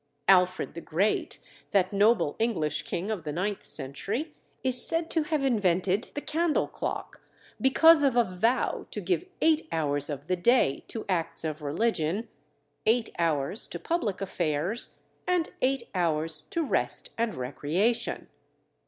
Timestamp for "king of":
2.81-3.23